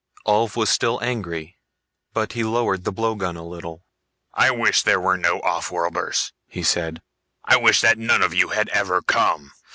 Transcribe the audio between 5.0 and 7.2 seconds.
no offworlders," he said.